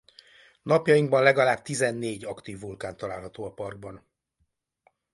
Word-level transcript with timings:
Napjainkban 0.63 1.23
legalább 1.23 1.61
tizennégy 1.61 2.23
aktív 2.23 2.59
vulkán 2.59 2.97
található 2.97 3.43
a 3.45 3.53
parkban. 3.53 4.07